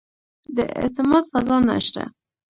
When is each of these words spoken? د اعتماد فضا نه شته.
د 0.55 0.57
اعتماد 0.79 1.23
فضا 1.31 1.57
نه 1.67 1.75
شته. 1.85 2.03